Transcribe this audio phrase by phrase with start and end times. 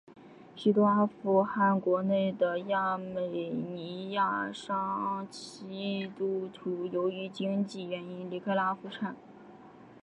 [0.55, 9.15] 许多阿富汗国内的亚美尼亚裔基督徒由于经济原因离开了阿富汗。